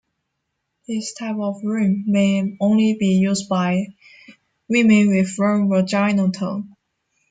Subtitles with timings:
[0.87, 3.89] This type of rim may only be used by
[4.67, 6.75] women with firm vaginal tone.